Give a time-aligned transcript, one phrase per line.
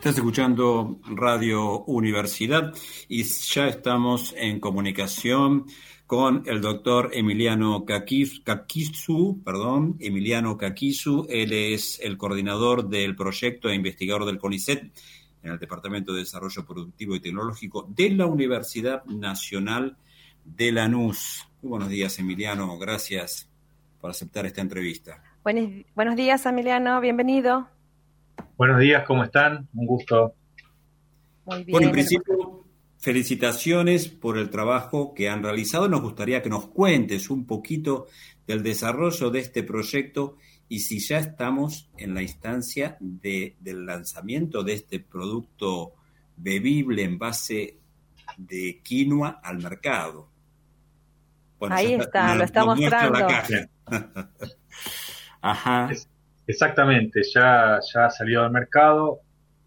[0.00, 2.72] Estás escuchando Radio Universidad
[3.06, 5.66] y ya estamos en comunicación
[6.06, 11.26] con el doctor Emiliano Kakisu, perdón, Emiliano Kakisu.
[11.28, 14.90] Él es el coordinador del proyecto e investigador del CONICET
[15.42, 19.98] en el Departamento de Desarrollo Productivo y Tecnológico de la Universidad Nacional
[20.46, 21.46] de Lanús.
[21.60, 22.78] Muy buenos días, Emiliano.
[22.78, 23.50] Gracias
[24.00, 25.22] por aceptar esta entrevista.
[25.94, 27.02] buenos días, Emiliano.
[27.02, 27.68] Bienvenido.
[28.56, 29.68] Buenos días, ¿cómo están?
[29.74, 30.34] Un gusto.
[31.46, 31.70] Muy bien.
[31.70, 32.64] Bueno, en principio,
[32.98, 35.88] felicitaciones por el trabajo que han realizado.
[35.88, 38.06] Nos gustaría que nos cuentes un poquito
[38.46, 40.36] del desarrollo de este proyecto
[40.68, 45.94] y si ya estamos en la instancia de, del lanzamiento de este producto
[46.36, 47.78] bebible en base
[48.36, 50.28] de quinoa al mercado.
[51.68, 53.26] Ahí está, lo está mostrando.
[55.42, 55.90] Ajá.
[56.46, 59.20] Exactamente, ya, ya ha salido al mercado.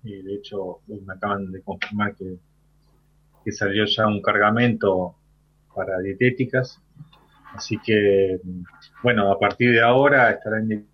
[0.03, 2.37] Y de hecho, me acaban de confirmar que,
[3.43, 5.15] que salió ya un cargamento
[5.73, 6.79] para dietéticas.
[7.53, 8.39] Así que,
[9.01, 10.87] bueno, a partir de ahora estará en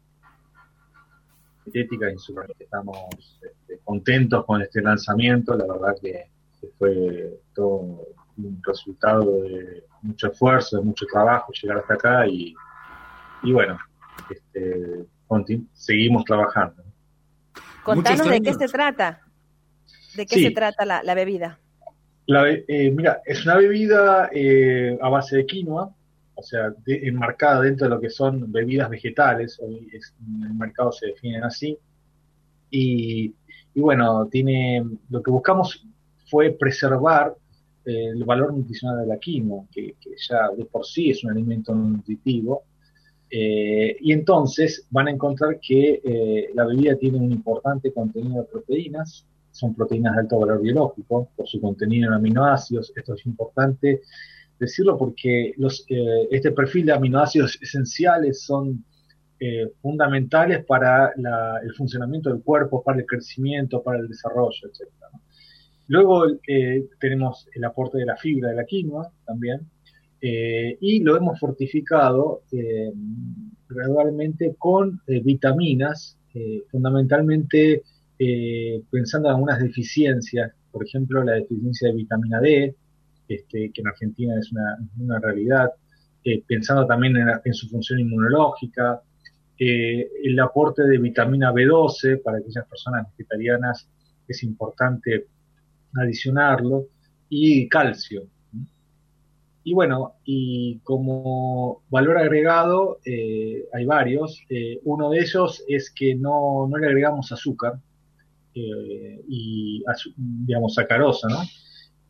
[1.66, 2.98] dietéticas y estamos
[3.42, 5.56] este, contentos con este lanzamiento.
[5.56, 6.30] La verdad que,
[6.78, 8.06] fue todo
[8.38, 12.54] un resultado de mucho esfuerzo, de mucho trabajo llegar hasta acá y,
[13.44, 13.80] y bueno,
[14.30, 15.06] este,
[15.74, 16.84] seguimos trabajando.
[17.84, 19.22] Contanos de qué se trata.
[20.16, 21.60] ¿De qué se trata la, bebida?
[22.28, 25.94] Eh, mira, es una bebida eh, a base de quinoa,
[26.36, 31.08] o sea, enmarcada dentro de lo que son bebidas vegetales, hoy en el mercado se
[31.08, 31.78] definen así.
[32.72, 33.34] Y,
[33.76, 35.86] bueno, tiene lo que buscamos
[36.30, 37.34] fue preservar
[37.86, 41.32] eh, el valor nutricional de la quinoa, que, que, ya de por sí es un
[41.32, 42.64] alimento nutritivo,
[43.32, 48.48] eh, y entonces van a encontrar que eh, la bebida tiene un importante contenido de
[48.48, 52.92] proteínas, son proteínas de alto valor biológico por su contenido en aminoácidos.
[52.96, 54.02] Esto es importante
[54.58, 58.84] decirlo porque los, eh, este perfil de aminoácidos esenciales son
[59.82, 61.14] fundamentales para
[61.64, 64.90] el funcionamiento del cuerpo, para el crecimiento, para el desarrollo, etc.
[65.88, 66.26] Luego
[67.00, 69.62] tenemos el aporte de la fibra de la quinoa también,
[70.22, 72.92] eh, y lo hemos fortificado eh,
[73.68, 76.18] gradualmente con eh, vitaminas,
[76.72, 77.84] fundamentalmente
[78.90, 82.76] pensando en algunas deficiencias, por ejemplo la deficiencia de vitamina D,
[83.28, 85.72] este, que en Argentina es una, realidad,
[86.48, 89.02] pensando también en, su función inmunológica,
[89.58, 93.90] el aporte de vitamina B12 para aquellas personas vegetarianas
[94.28, 95.26] es importante
[95.96, 96.88] adicionarlo,
[97.30, 98.24] y calcio,
[99.64, 104.42] y bueno, y como valor agregado eh, hay varios.
[104.50, 107.74] Eh, uno de ellos es que no, no le agregamos azúcar
[108.56, 109.84] eh, y,
[110.46, 111.40] digamos, sacarosa, ¿no?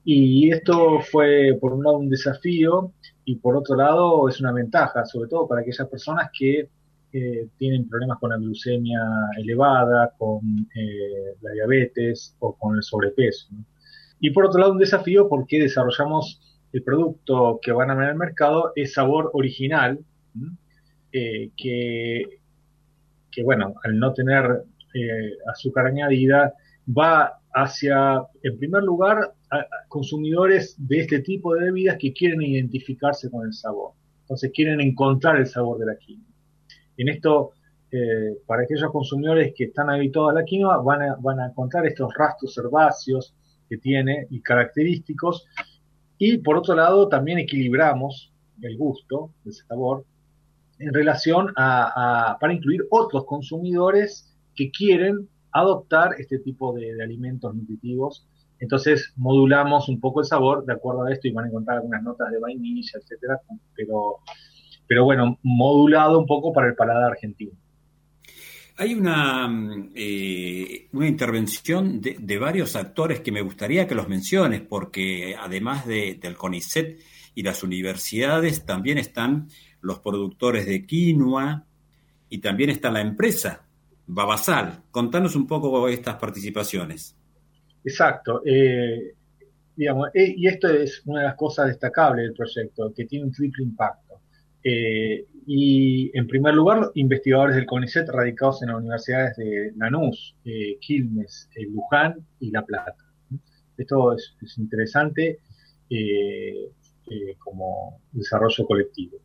[0.05, 2.93] Y esto fue, por un lado, un desafío
[3.25, 6.69] y por otro lado es una ventaja, sobre todo para aquellas personas que
[7.57, 9.01] tienen problemas con la glucemia
[9.37, 10.41] elevada, con
[11.41, 13.47] la diabetes o con el sobrepeso.
[14.19, 16.39] Y por otro lado, un desafío porque desarrollamos
[16.71, 19.99] el producto que van a ver al mercado es sabor original,
[21.11, 22.39] eh, que,
[23.31, 24.63] que, bueno, al no tener
[24.93, 26.53] eh, azúcar añadida,
[26.87, 33.29] va hacia, en primer lugar, a, consumidores de este tipo de bebidas que quieren identificarse
[33.31, 33.93] con el sabor.
[34.21, 36.27] Entonces quieren encontrar el sabor de la quinoa.
[36.97, 37.53] En esto,
[37.91, 41.87] eh, para aquellos consumidores que están habituados a la quinoa, van a, van a encontrar
[41.87, 43.33] estos rastros herbáceos
[43.67, 45.47] que tiene y característicos
[46.19, 48.31] y por otro lado, también equilibramos
[48.61, 50.05] el gusto, el sabor,
[50.77, 58.27] en relación a, para incluir otros consumidores que quieren adoptar este tipo de, alimentos nutritivos.
[58.59, 62.03] Entonces modulamos un poco el sabor de acuerdo a esto y van a encontrar algunas
[62.03, 63.39] notas de vainilla, etcétera,
[63.73, 64.17] pero,
[64.87, 67.53] pero bueno, modulado un poco para el paladar argentino.
[68.79, 74.61] Hay una, mm, eh, una intervención de, varios actores que me gustaría que los menciones,
[74.61, 76.97] porque además de, del CONICET
[77.35, 79.49] y las universidades, también están
[79.81, 81.65] los productores de quinoa
[82.29, 83.65] y también está la empresa,
[84.07, 84.83] Babasal.
[84.91, 87.17] Contanos un poco estas participaciones.
[87.83, 88.41] Exacto.
[88.45, 89.13] Eh,
[89.75, 93.33] digamos, eh, y esto es una de las cosas destacables del proyecto, que tiene un
[93.33, 94.08] triple impacto.
[94.63, 100.77] Eh, y en primer lugar, investigadores del CONICET radicados en las universidades de Lanús, eh,
[100.79, 102.95] Quilmes, eh, Luján y La Plata.
[103.77, 105.39] Esto es, interesante
[107.39, 109.17] como desarrollo colectivo.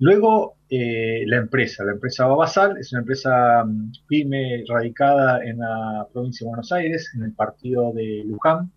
[0.00, 6.44] Luego, la empresa, la empresa Babasal, es una empresa mm, pyme radicada en la provincia
[6.44, 8.70] de Buenos Aires, en el partido de Luján.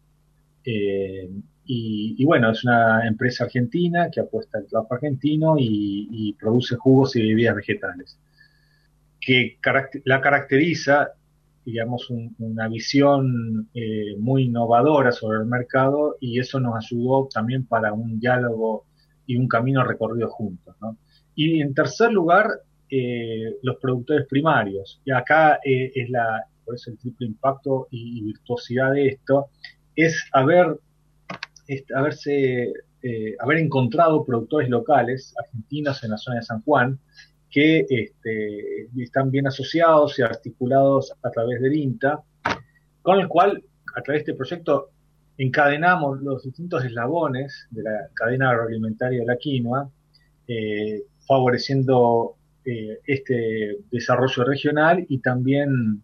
[1.72, 7.22] Y, bueno, es una empresa argentina que apuesta al trabajo argentino y, produce jugos y
[7.22, 8.18] bebidas vegetales.
[9.22, 9.60] Que
[10.06, 11.12] la caracteriza,
[11.64, 17.94] digamos, una visión eh, muy innovadora sobre el mercado y eso nos ayudó también para
[17.94, 18.86] un diálogo
[19.28, 20.76] y un camino recorrido juntos.
[20.82, 20.98] ¿no?
[21.36, 22.48] Y en tercer lugar,
[22.90, 25.00] eh, los productores primarios.
[25.06, 29.50] Y acá eh, es la, por eso el triple impacto y, virtuosidad de esto,
[29.96, 30.80] es haber,
[31.96, 37.00] haberse, eh, haber encontrado productores locales, argentinos en la zona de San Juan,
[37.50, 42.22] que este, están bien asociados y articulados a través del INTA,
[43.02, 43.64] con el cual,
[43.96, 44.90] a través de este proyecto,
[45.38, 49.90] encadenamos los distintos eslabones de la cadena agroalimentaria de la quinoa,
[50.48, 56.04] eh, favoreciendo eh, este desarrollo regional y también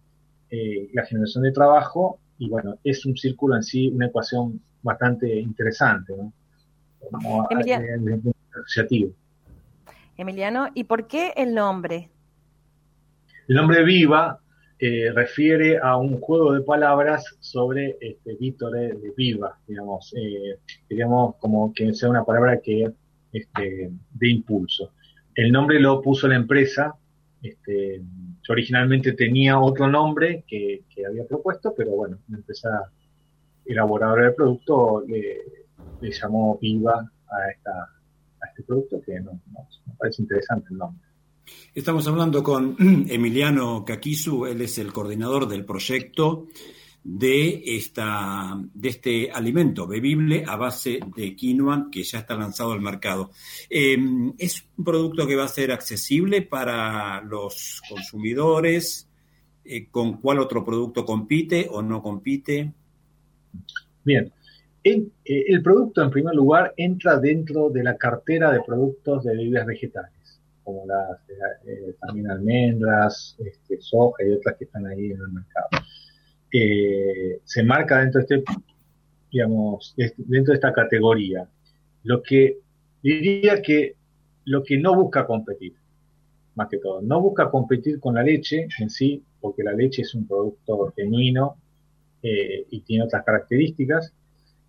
[0.94, 2.18] la generación de trabajo.
[2.38, 6.34] Y bueno, es un círculo en sí, una ecuación bastante interesante, ¿no?
[10.18, 12.10] Emiliano, ¿y por qué el nombre?
[13.48, 14.40] El nombre Viva
[14.80, 20.14] eh, refiere a un juego de palabras sobre este, Vítore de Viva, digamos,
[20.90, 22.92] digamos como que sea una palabra que
[23.32, 24.94] este, de impulso.
[25.36, 26.96] El nombre lo puso la empresa.
[27.42, 28.02] Este,
[28.48, 32.92] yo originalmente tenía otro nombre que, había propuesto, pero bueno, la empresa
[33.66, 40.78] elaboradora del producto le, llamó IVA a, este producto que no, me parece interesante el
[40.78, 41.02] nombre.
[41.74, 42.76] Estamos hablando con
[43.10, 46.48] Emiliano Kakisu, él es el coordinador del proyecto
[47.08, 52.82] de, esta, de este alimento bebible a base de quinoa que ya está lanzado al
[52.82, 53.30] mercado.
[53.70, 59.08] Em, ¿Es un producto que va a ser accesible para los consumidores?
[59.64, 62.74] Eh, ¿Con cuál otro producto compite o no compite?
[64.04, 64.32] Bien.
[64.84, 69.68] Eh, el, producto, en primer lugar, entra dentro de la cartera de productos de bebidas
[69.68, 71.20] vegetales, como las
[71.68, 75.70] eh, también almendras, este, soja y otras que están ahí en el mercado
[77.44, 78.54] se marca dentro de este,
[79.32, 81.48] digamos, dentro de esta categoría.
[82.04, 82.60] Lo que
[83.02, 83.96] diría que
[84.46, 85.74] lo que no busca competir,
[86.56, 90.14] más que todo, no busca competir con la leche en sí, porque la leche es
[90.14, 91.58] un producto genuino
[92.22, 94.14] eh, y tiene otras características,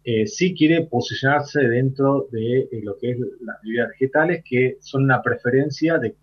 [0.08, 5.02] eh, sí quiere posicionarse dentro de eh, lo que es las bebidas vegetales, que son
[5.02, 6.14] una preferencia de,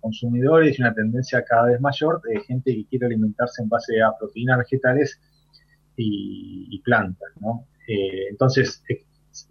[0.00, 4.16] consumidores y una tendencia cada vez mayor de gente que quiere alimentarse en base a
[4.18, 5.20] proteínas vegetales
[5.94, 7.28] y, plantas.
[7.86, 8.82] Eh, entonces,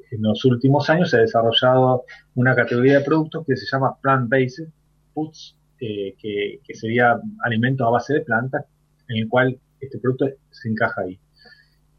[0.09, 2.03] en los últimos años se ha desarrollado
[2.33, 4.69] una categoría de productos que se llama plant-based
[5.13, 8.65] foods, que, sería alimentos a base de plantas,
[9.09, 11.19] en el cual este producto se encaja ahí.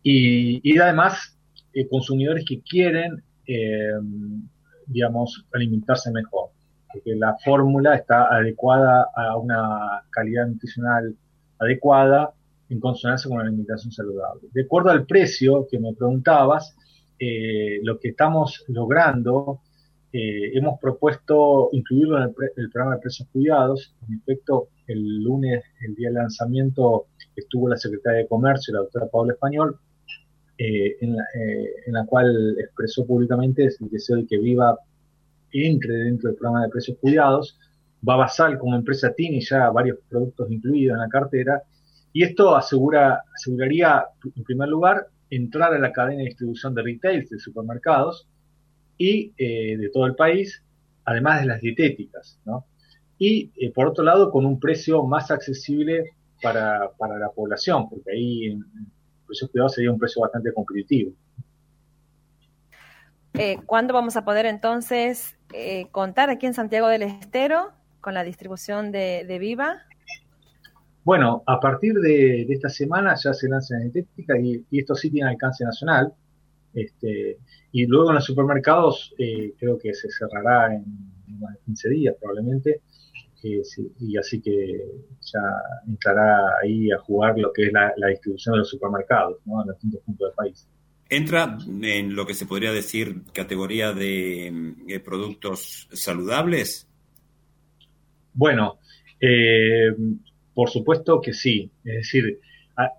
[0.03, 1.38] Y, y además
[1.73, 3.93] eh, consumidores que quieren, eh,
[4.87, 6.51] digamos, alimentarse mejor,
[6.93, 11.15] porque la fórmula está adecuada a una calidad nutricional
[11.59, 12.33] adecuada
[12.71, 14.49] en consonancia con la alimentación saludable.
[14.53, 16.75] De acuerdo al precio que me preguntabas,
[17.19, 19.61] eh, lo que estamos logrando,
[20.11, 23.95] hemos propuesto incluirlo en el, programa de precios cuidados.
[24.09, 27.07] En efecto, el lunes, el día del lanzamiento,
[27.37, 29.79] estuvo la secretaria de Comercio, la doctora Paula Español,
[30.61, 34.77] eh, en, la, eh, en, la, cual expresó públicamente el deseo de que Viva
[35.53, 37.57] entre dentro del programa de precios cuidados.
[38.01, 41.63] Babasal como empresa tiene ya varios productos incluidos en la cartera
[42.13, 47.29] y esto asegura, aseguraría, en primer lugar, entrar a la cadena de distribución de retail
[47.29, 48.27] de supermercados
[48.97, 50.61] y eh, de todo el país,
[51.05, 52.67] además de las dietéticas, ¿no?
[53.21, 58.59] Y por otro lado, con un precio más accesible para, para la población, porque ahí
[59.29, 61.13] precios cuidados sería un precio bastante competitivo.
[63.35, 67.71] Eh, ¿Cuándo vamos a poder entonces eh, contar aquí en Santiago del Estero
[68.01, 69.83] con la distribución de, Viva?
[71.05, 75.31] Bueno, a partir de, esta semana ya se lanza en estética y, esto sí tiene
[75.31, 76.13] alcance nacional.
[76.75, 77.39] Este,
[77.73, 80.85] y luego en los supermercados eh, creo que se cerrará en,
[81.27, 82.83] de 15 días probablemente
[83.43, 84.81] y así que
[85.21, 85.41] ya
[85.87, 89.63] entrará ahí a jugar lo que es la, distribución de los supermercados ¿no?
[89.63, 90.69] en distintos puntos del país.
[91.11, 96.87] ¿Entra en lo que se podría decir categoría de, productos saludables?
[98.35, 98.79] Bueno,
[99.21, 99.95] eh,
[100.53, 101.71] por supuesto que sí.
[101.85, 102.41] Es decir,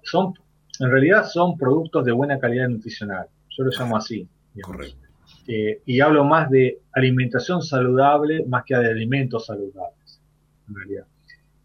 [0.03, 0.33] son,
[0.79, 3.27] en realidad son productos de buena calidad nutricional.
[3.55, 4.27] Yo lo llamo así.
[4.61, 5.09] Correcto.
[5.47, 9.98] Eh, y hablo más de alimentación saludable más que de alimentos saludables,
[10.69, 11.05] en.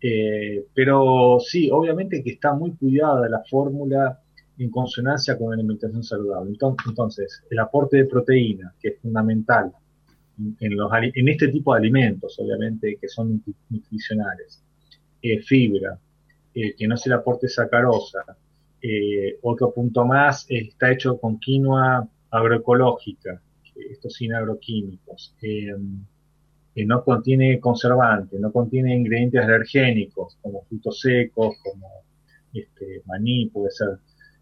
[0.00, 4.20] Eh, pero sí, obviamente que está muy cuidada la fórmula
[4.58, 6.52] en consonancia con la alimentación saludable.
[6.86, 9.72] Entonces, el aporte de proteína, que es fundamental
[10.60, 14.62] en, este tipo de alimentos, obviamente, que son nutricionales,
[15.22, 15.98] eh, fibra,
[16.54, 18.24] eh, que no se le aporte sacarosa.
[19.40, 23.40] Otro punto más, está hecho con quinoa agroecológica,
[23.90, 25.34] esto sin agroquímicos.
[26.76, 31.88] No contiene conservantes, no contiene ingredientes alergénicos, como frutos secos, como
[32.52, 33.98] este, maní, puede ser.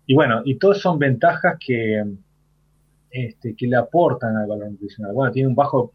[0.06, 2.02] Y bueno, y todas son ventajas que,
[3.10, 5.12] este, que le aportan al valor nutricional.
[5.12, 5.92] Bueno, tiene un bajo,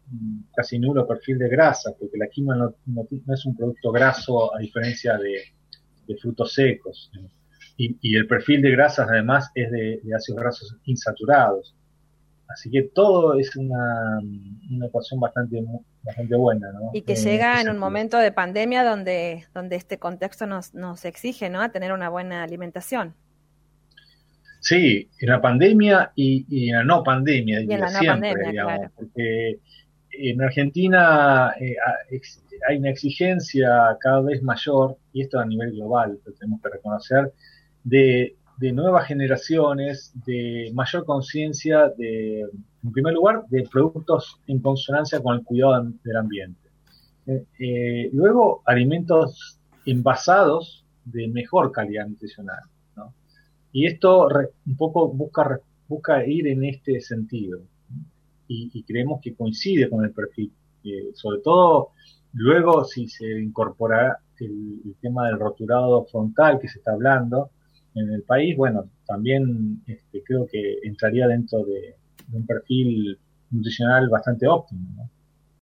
[0.54, 5.18] casi nulo perfil de grasa, porque la quinoa no, es un producto graso a diferencia
[5.18, 7.10] de, frutos secos.
[7.76, 11.74] Y, el perfil de grasas además es de, ácidos grasos insaturados.
[12.48, 14.20] Así que todo es una,
[14.84, 15.62] ecuación bastante,
[16.02, 16.72] bastante buena.
[16.72, 16.90] ¿no?
[16.94, 21.50] Y que llega en un momento de pandemia donde, donde este contexto nos, nos exige
[21.50, 21.60] ¿no?
[21.60, 23.14] a tener una buena alimentación.
[24.60, 29.60] Sí, en la pandemia y, en la no pandemia, siempre, digamos, porque
[30.10, 31.76] en Argentina eh,
[32.68, 37.32] hay una exigencia cada vez mayor, y esto a nivel global, lo tenemos que reconocer,
[37.84, 45.36] de, nuevas generaciones, de mayor conciencia, de, en primer lugar, de productos en consonancia con
[45.36, 46.68] el cuidado del ambiente.
[47.26, 52.62] Eh, eh, luego, alimentos envasados de mejor calidad nutricional.
[53.70, 54.28] Y esto
[54.66, 57.60] un poco busca, busca ir en este sentido.
[58.48, 60.50] Y, creemos que coincide con el perfil.
[61.12, 61.90] sobre todo,
[62.32, 67.50] luego si se incorpora el, tema del roturado frontal que se está hablando
[67.98, 71.96] en el país, bueno, también este, creo que entraría dentro de,
[72.32, 73.18] un perfil
[73.50, 75.10] nutricional bastante óptimo.